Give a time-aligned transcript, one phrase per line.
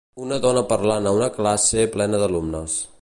[0.27, 2.81] Una dona parlant a una classe plena d'alumnes.